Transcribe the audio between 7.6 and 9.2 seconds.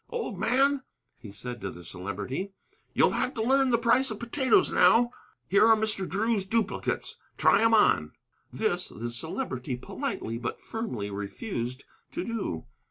'em on." This the